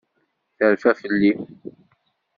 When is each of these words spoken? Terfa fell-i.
Terfa 0.57 0.91
fell-i. 0.99 1.31